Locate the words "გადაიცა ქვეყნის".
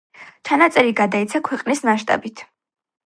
1.01-1.85